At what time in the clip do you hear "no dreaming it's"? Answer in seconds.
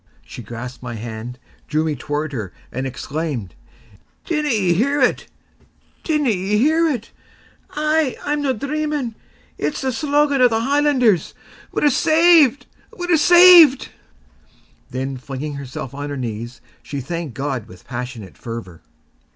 8.41-9.81